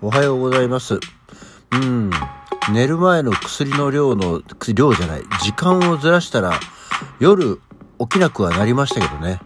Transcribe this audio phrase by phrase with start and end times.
[0.00, 1.00] おはようございます。
[1.72, 2.10] うん。
[2.72, 6.52] 寝る前の薬の量の、量じゃない、時間をずらしたら、
[7.18, 7.60] 夜
[7.98, 9.40] 起きなくはなりましたけどね。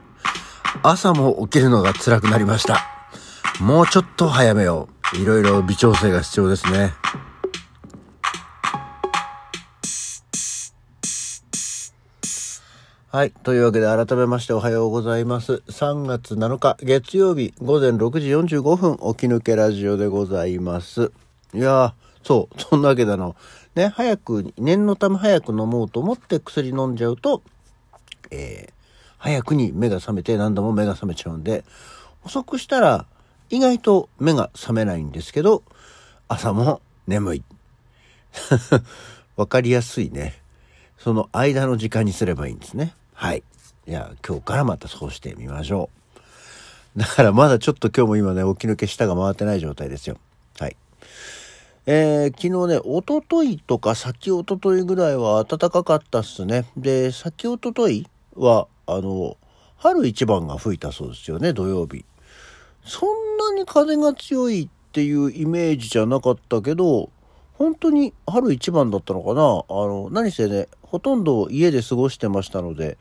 [0.83, 2.87] 朝も起きるのが辛くなりました。
[3.61, 5.17] もうちょっと早めよう。
[5.17, 6.93] いろいろ微調整が必要ですね。
[13.15, 13.31] はい。
[13.31, 15.63] というわけで改めましておはようございます。
[15.69, 21.13] 3月7日月曜日午前6時45分起き抜けラジオでございます。
[21.53, 21.93] いやー、
[22.23, 23.37] そう、 そんなわけであの、
[23.75, 27.43] ね、早く、念のため早く飲もうと思って薬飲んじゃうと、
[28.31, 28.73] えー、
[29.19, 31.67] 早くに目が覚めて何度も目が覚めちゃうんで、
[32.25, 33.05] 遅くしたら
[33.51, 35.65] 意外と目が覚めないんですけど、
[36.29, 37.45] 朝も眠い。
[39.37, 40.41] わかりやすいね。
[40.97, 42.95] その間の時間にすればいいんですね。
[43.23, 43.45] はい。
[43.87, 45.91] いや、今日からまたそうしてみましょ
[46.97, 46.99] う。
[46.99, 50.17] だからまだちょっと今日も今ね、起き抜け舌が回ってない状態ですよ。
[50.59, 50.77] はい。
[51.87, 56.65] えー、昨日ね、おとといとか先おとといぐらいは暖かかったっすね。
[56.77, 59.37] で、先おとといは、あの、
[59.77, 62.05] 春一番が吹いたそうですよね、土曜日。
[62.85, 67.09] そんなに風が強いっていうイメージじゃなかったけど、
[67.53, 69.43] 本当に春一番だったのかな？
[69.69, 72.99] あの、何せね、ほとんど家で過ごしてましたので、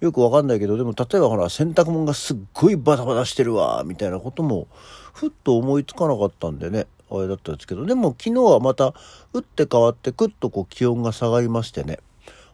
[0.00, 4.66] よくわかんないけど、でも例えばほら、洗濯物がすっごいバタバタしてるわ、みたいなことも、
[5.14, 8.92] ふっと思いつかなかったんでね、あれだったんですけど、でも昨日はまた、
[9.32, 12.00] 打って変わって、くっとこう気温が下がりましてね、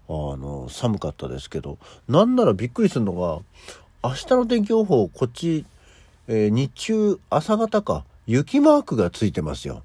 [0.07, 3.41] あの、寒かったですけど、なんならびっくりするのが、
[4.07, 5.65] 明日の天気予報、こっち、
[6.29, 9.83] えー日中、朝方か、雪マークがついてますよ。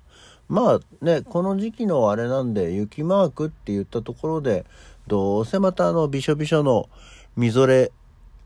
[0.50, 4.66] まあね、この時期のあれなんで、雪マークって言ったところで、
[5.10, 6.88] どうせまたあの、びしょびしょの
[7.36, 7.92] みぞれ、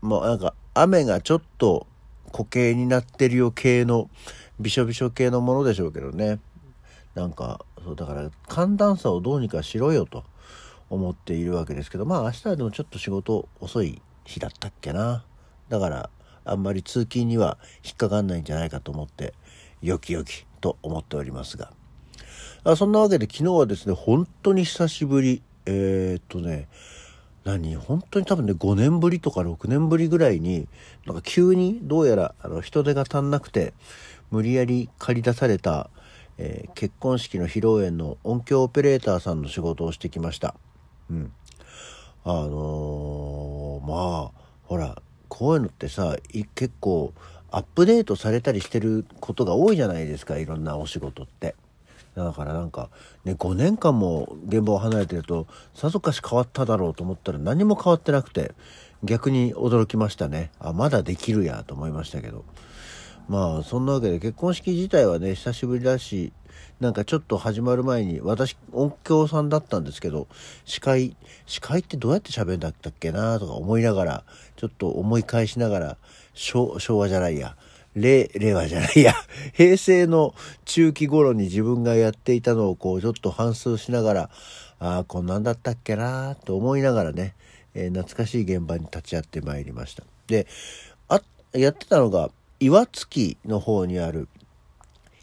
[0.00, 1.86] もうなんか、雨がちょっと
[2.32, 4.08] 固形になってるよ系の、
[4.58, 6.40] びしょびしょ系のものでしょうけどね。
[7.14, 10.24] なんか、そう、だから、寒暖差をどうにかしろよと
[10.88, 15.22] 思っているわけですけど、まあ明日はでもちょっと仕事遅い日だったっけな。
[15.68, 16.10] だから、
[16.46, 19.34] あんまり通勤には引っかかんないんじゃないかと思って、
[19.82, 21.72] よきよきと思っておりますが。
[22.64, 26.68] あそんなわけで昨日はですね、本当に久しぶり、えー、っとね、
[27.44, 27.76] 何？
[27.76, 30.66] 本当に多分ね、5年ぶりとか6年ぶりぐらいに、
[31.06, 33.74] なんか急にどうやらあの人手が足んなくて、
[34.30, 35.90] 無理やり借り出された、
[36.38, 40.54] えー結婚式の披露宴の音響オペレーターさんの仕事をしてきました。
[41.10, 41.32] うん。
[42.24, 46.16] あのーまあ、ほら、こういうのってさ、
[46.54, 47.12] 結構
[47.50, 51.54] アップデートされたりしてることが多いじゃないですか、いろんなお仕事って。
[52.14, 52.90] だからなんか、
[53.24, 58.54] ね、5年間も現場を離れてると、さぞかし変わっただろうと思ったら何も変わってなくて、
[59.02, 60.50] 逆に驚きましたね。
[60.60, 62.44] あ、まだできるやと思いましたけど。
[63.28, 66.32] まあ、そんなわけで結婚式自体はね、久しぶりだし、
[66.80, 70.28] なんかちょっと始まる前に、私、音響さんだったんですけど、
[70.64, 71.16] 司会、
[71.46, 74.24] 司会ってどうやって喋るんだったっけなとか思いながら、
[74.56, 75.96] ちょっと思い返しながら、
[76.34, 77.56] 昭和じゃないや、
[77.94, 79.14] 令、令和じゃないや、
[79.52, 80.34] 平成の
[80.64, 84.30] 中期頃に自分がやっていたのをこう、ちょっと反芻しながら、
[84.78, 87.34] ああ、こんなんだったっけなと思いながらね、
[87.74, 90.04] えー懐かしい現場に立ち会ってまいりました。
[90.26, 90.46] で、
[91.08, 91.20] あ、
[91.52, 94.28] やってたのが、岩槻の方にある、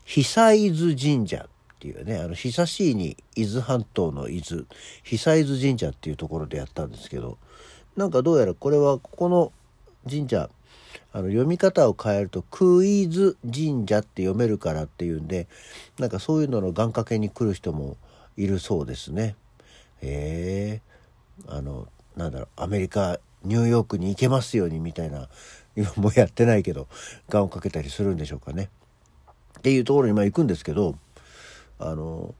[0.05, 4.63] 久伊豆神社っていうね、あの、久しいに伊豆半島の伊豆、
[5.03, 7.37] 久伊豆神社っていうところでやったんですけど、
[7.95, 9.51] なんかどうやらこれはここの
[10.09, 10.49] 神社、
[11.13, 15.47] あの、読み方を変えると、クイズ神社って読めるからっていうんで、
[15.99, 17.97] なんかそういうのの願掛けに来る人も
[18.37, 19.35] いるそうですね。
[20.01, 20.81] へえ、
[21.47, 25.27] あの、なんだろう、アメリカ、ニューヨークに行けますようにみたいな、
[25.75, 26.87] 今もやってないけど、
[27.29, 28.69] 願をかけたりするんでしょうかね。
[29.59, 30.95] っていうところにまあ行くんですけど、
[31.77, 32.33] あの、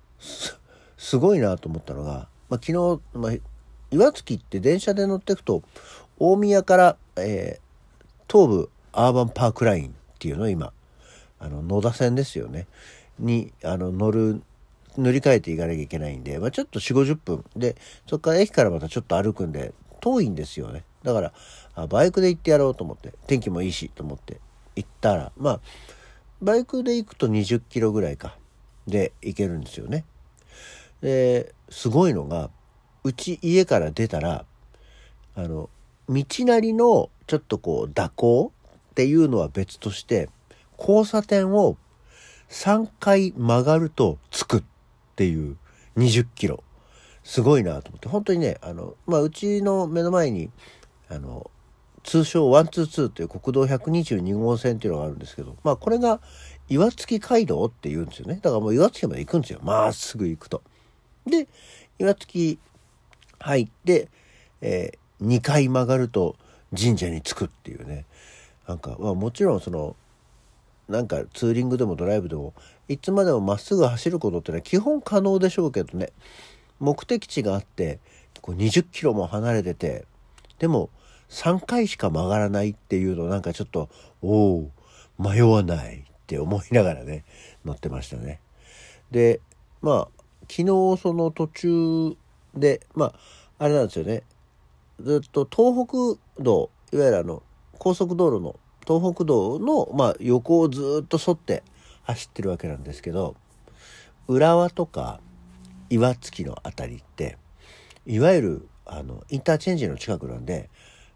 [0.98, 3.32] すごいなと思ったのが、まあ、昨日、まあ、
[3.92, 5.62] 岩槻って電車で乗ってくと、
[6.20, 7.71] 大宮から、えー
[8.32, 10.72] 東武アーバンパークラインっていうの今、
[11.40, 12.68] あの、野田線ですよね。
[13.20, 14.42] に、あの、乗る、
[14.98, 17.44] 乗り換えていかなきゃいけないんで、まあ、ちょっと4、50分。
[17.58, 17.76] で、
[18.08, 20.86] そこから駅からまたちょっと歩くんで、遠いんですよね。
[21.04, 21.34] だから、
[21.76, 24.40] あバイクで行ってやろうと思って、天気もいいしと思って
[24.76, 25.60] 行ったら、まあ、
[26.42, 28.38] バイクで行くと20キロぐらいか。
[28.88, 30.06] で行けるんですよね。
[31.02, 32.50] で、すごいのが、
[33.04, 34.46] うち家から出たら、
[35.36, 35.70] あの、
[36.12, 38.54] 道なりのちょっとこう蛇行
[38.92, 40.30] っていうのは別として、
[40.78, 41.78] 交差点を
[42.50, 44.64] 3回曲がると着くっ
[45.16, 45.58] ていう
[45.98, 46.64] 20キロ。
[47.24, 50.50] すごいなと思って、本当にね、あの、まあ、うちの目の前に、
[51.08, 51.52] あの、
[52.04, 56.20] 通称122っていう国道122号線っていうのがあるんですけど、まあこれが
[56.68, 58.40] 岩槻街道って言うんですよね。
[58.42, 59.60] だからもう岩槻まで行くんですよ。
[59.62, 60.64] まっすぐ行くと。
[61.26, 61.48] で、
[62.00, 62.58] 岩槻
[63.40, 64.10] 入って、
[64.62, 66.36] えー、2回曲がると
[66.78, 68.06] 神社に着くっていうね。
[68.68, 69.96] なんか、まあもちろんその、
[70.92, 72.54] なんかツーリングでもドライブでも
[72.90, 76.12] いつまでもまっすぐ走ることってのは基本可能でしょうけどね
[76.82, 78.00] 目的地があって
[78.42, 80.06] こう20キロも離れてて
[80.60, 80.90] でも
[81.30, 83.88] 3回しか曲がらないっていうのなんかちょっと
[84.22, 84.72] おお
[85.18, 87.24] 迷わないって思いながらね
[87.64, 88.42] 乗ってましたね。
[89.12, 89.40] で
[89.82, 90.66] まあ昨日
[91.02, 92.18] その途中
[92.54, 93.14] でまあ
[93.60, 94.24] あれなんですよね
[95.02, 97.44] ずっと東北道いわゆるあの
[97.78, 101.64] 高速道路の東北道の、まあ、横をずっと沿って
[102.04, 103.36] 走ってるわけなんですけど
[104.28, 105.20] 浦和とか
[105.90, 107.38] 岩槻の辺りって
[108.06, 110.70] いわゆるあのインターチェンジの近くなんで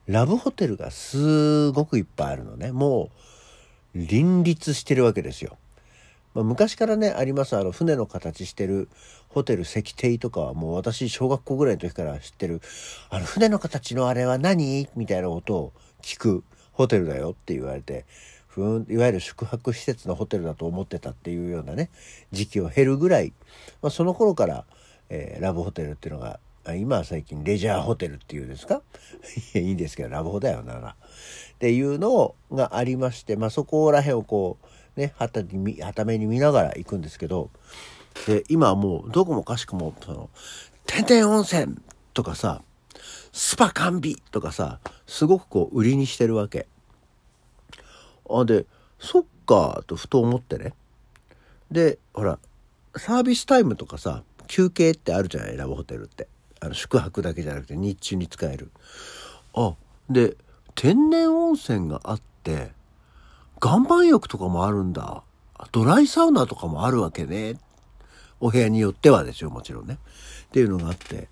[0.07, 3.09] ラブホテルがすごくいっぱいあるのねも
[3.95, 5.57] う林立してるわけですよ。
[6.35, 8.89] まあ、昔からねありますあの船の形してる
[9.29, 12.61] ホテル石庭とかはもう私小学校ぐらいの時から知ってる
[13.09, 14.87] あの船の形のあれは何？
[14.95, 15.73] みたいなことを
[16.03, 16.43] 聞く
[16.73, 18.05] ホテルだよって言われて
[18.47, 21.89] ふんいわゆる宿泊施設のホテルだと思ってたっていうようなね
[22.31, 23.33] 時期を減るぐらい、
[23.81, 24.65] まあ、その頃から、
[25.09, 26.39] えー、ラブホテルっていうのが
[26.75, 28.81] 今は最近レジャーホテルっていうんですか？
[29.53, 30.95] いいんですけどラブホだよなら
[31.55, 37.49] っていうのがありまして、まあ、そこら辺をこうねはたにはために見ながら行くんですけど
[38.27, 40.29] で今はもうどこもかしくもその
[40.85, 41.77] 天然温泉
[42.13, 42.61] とかさ
[43.35, 46.67] スパ完備とかさ、すごくこう売りにしてるわけ。
[48.29, 48.65] あ、で、
[48.97, 50.73] そっか、とふと思ってね。
[51.69, 52.39] で、ほら、
[52.95, 56.29] サービスタイムとかさ、休憩ってあるじゃないラブホテルって。
[56.61, 58.71] あの、宿泊だけじゃなくて日中に使える。
[59.53, 59.75] あ、
[60.09, 60.37] で、
[60.73, 62.71] 天然温泉があって、
[63.65, 65.23] 岩盤浴とかもあるんだ。
[65.71, 67.57] ドライサウナとかもあるわけね。
[68.39, 69.97] お部屋によってはですよ、もちろんね。
[70.47, 71.29] っていうのがあって。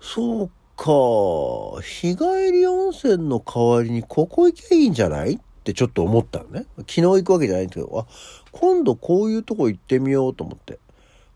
[0.00, 5.32] そうか、日帰り温泉の代わりにここ行けばいいんじゃない？
[5.32, 6.66] ってちょっと思ったのね。
[6.78, 8.06] 昨日行くわけじゃないんですけど、あ、
[8.52, 10.78] 今度こういうとこ行ってみようと思って。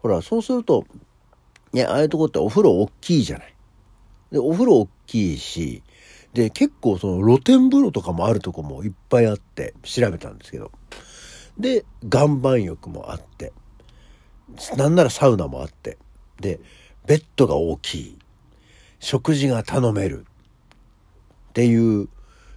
[0.00, 0.84] ほら、そうすると、
[1.72, 3.54] ね、ああいうとこってお風呂大きいじゃない。
[4.30, 5.82] で、お風呂大きいし、
[6.34, 10.70] で、結構その露天風呂とかもあるとこもいっぱいあって調べたんですけど。
[11.58, 13.52] で、岩盤浴もあって、
[14.76, 15.98] なんならサウナもあって、
[16.40, 16.60] で、
[17.06, 18.18] ベッドが大きい。
[19.00, 20.26] 食事が頼める
[21.50, 22.08] っていう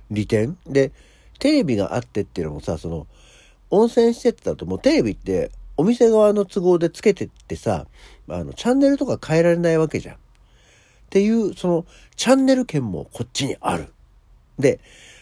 [0.10, 0.92] 利点で
[1.40, 3.08] テレビがあってっていうのもさその
[3.70, 7.88] 温泉施設だともうテレビってお店側の都合でつけてってさ
[8.28, 10.16] あのチャンネルとか変えられないわけじゃん。
[11.12, 11.86] っていうその
[12.16, 13.94] チャンネル権もこっちにある。
[14.58, 14.80] で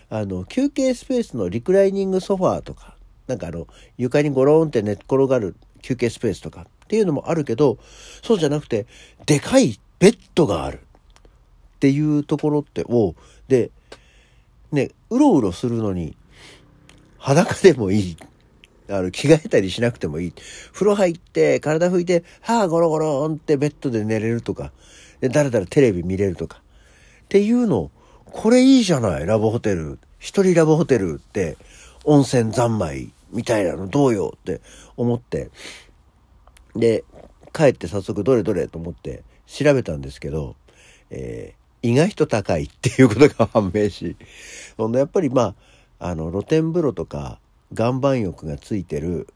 [0.10, 2.96] あの休憩スペースのリクライニングソファーとか
[3.28, 7.78] なんかあの床にゴローンって寝っ転がる休憩スペースとかっていうのもあるけど
[8.24, 8.86] そうじゃなくて
[9.26, 10.80] でかいベッドがある。
[10.80, 13.16] っていうところってを、
[13.48, 13.72] で、
[14.74, 16.18] ね、うろうろするのに、
[17.18, 18.18] 裸でもいい。
[18.90, 20.34] あの、着替えたりしなくてもいい。
[20.74, 24.74] 風呂入って、体拭いて、はあ、ゴロゴロンってベッドで寝れるとか、
[25.22, 26.62] で、だらだらテレビ見れるとか。
[27.26, 27.92] っていうの、
[28.26, 30.00] これいいじゃない、ラブホテル。
[30.18, 31.58] 一人ラブホテルって、
[32.06, 34.62] 温泉三昧みたいなのどうよって
[34.98, 35.50] 思って。
[36.76, 37.04] で、
[37.54, 40.56] 帰って早速どれどれと思って調べたんですけど、
[41.10, 44.18] え意外と高いっていうことが判明し、
[44.78, 45.56] ほんでやっぱりま
[46.00, 47.40] あ、あの、露天風呂とか
[47.78, 49.28] 岩盤浴がついてる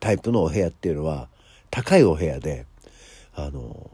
[0.00, 1.28] タイプのお部屋っていうのは、
[1.70, 2.66] 高いお部屋で、
[3.34, 3.90] あの、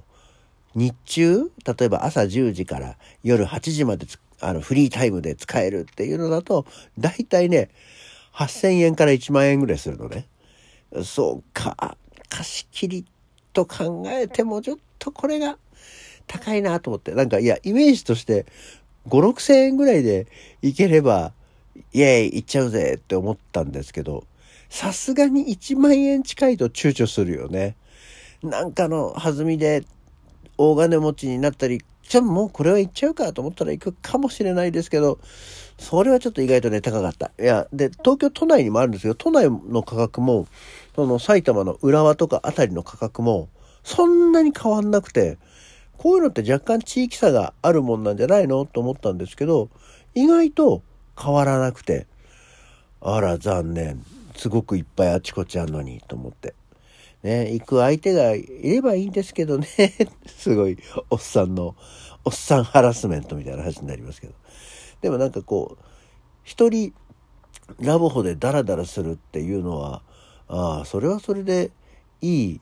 [0.74, 4.06] 日中、例えば朝10時から夜8時まで
[4.40, 6.66] あのフリータイムで使えるっていうのだと、
[6.98, 7.70] だいたいね、
[8.34, 10.26] 8000円から1万円ぐらいするのね。
[11.04, 11.96] そうか、
[12.28, 13.04] 貸し切り
[13.52, 15.58] と考えてもちょっとこれが
[16.26, 17.12] 高いなと思って。
[17.12, 18.46] なんか、いや、イメージとして、
[19.08, 20.26] 5、6千円ぐらいで
[20.62, 21.32] 行ければ、
[21.92, 24.24] イエーイ行っちゃうぜって思ったんですけど、
[24.68, 27.76] さすがに1万円近いと躊躇するよね。
[28.42, 29.84] なんかの弾みで
[30.62, 35.19] 大金持ちになったり、じゃあもうこれは行っちゃうかと思ったら行くかもしれないですけど、
[35.79, 37.31] それはちょっと意外とね、高かった。
[37.40, 40.47] いや、で、東京都内にもあるんですけど、都内の価格も、
[40.95, 43.49] その埼玉の浦和とかあたりの価格も、
[43.85, 45.38] そんなに変わんなくて、
[45.97, 49.71] こういうのって若干地域差があるもんなんじゃないのと思ったんですけど、
[50.14, 50.83] 意外と
[51.19, 52.07] 変わらなくて、
[53.00, 54.05] あら残念。
[54.37, 56.55] すごくいっぱいあちこちあんのに、と思って。
[57.22, 59.66] ね、行く相手がいればいいんですけどね。
[60.26, 60.78] すごい、
[61.10, 61.74] おっさんの、
[62.24, 64.34] おっさんハラスメントみたいな話になりますけど。
[65.02, 65.84] でもなんかこう、
[66.44, 66.94] 一人
[67.78, 70.02] ラブホでダラダラするっていうのは、
[70.48, 71.70] ああ、それはそれで
[72.20, 72.60] いい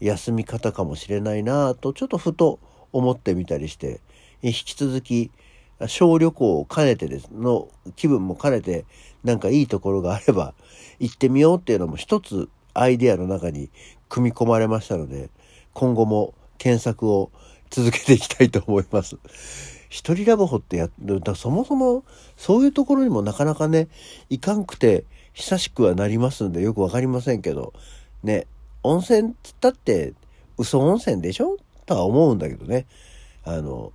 [0.00, 2.58] 休み方かもしれないなと、ちょっとふと
[2.92, 4.00] 思ってみたりして、
[4.42, 5.30] 引き続き、
[5.86, 8.84] 小旅行を兼ねてですの気分も兼ねて
[9.24, 10.54] なんかいいところがあれば
[10.98, 13.70] 行ってみようっていうのも一つアイデアの中に
[14.10, 15.30] 組み込まれましたので
[15.72, 17.30] 今後も検索を
[17.70, 19.16] 続けていきたいと思います。
[19.88, 22.04] 一人ラブホってやるだそもそも
[22.36, 23.88] そういうところにもなかなかね
[24.28, 27.72] いかんくて久しくはなりますんでよくわかりませんけど
[28.22, 28.46] ね
[28.82, 30.12] 温泉っつったって
[30.58, 31.56] 嘘温泉でしょ？
[31.86, 32.84] とは思うんだけどね
[33.44, 33.92] あの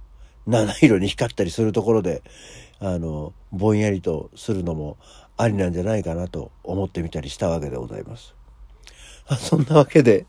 [0.48, 2.22] 七色に光ったりするところで、
[2.80, 4.96] あの、ぼんやりとするのも
[5.38, 8.36] ありなんじゃないかなと思ってみたりしたわけでございます。
[9.40, 10.28] そんなわけで、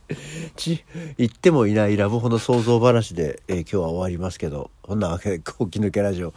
[0.56, 0.84] ち、
[1.18, 6.28] 言ってもいないラブホの想像話で、えー、今日は終わりますけど、そんなわけで、後期抜けラジオ、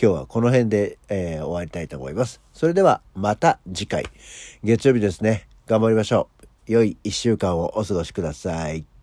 [0.00, 2.40] 今日はこの辺で、えー、終わりたいと思います。
[2.54, 4.06] それでは、また次回、
[4.64, 5.46] 月曜日ですね。
[5.66, 6.46] 頑張りましょう。
[6.72, 8.95] 良い一週間をお過ごしください。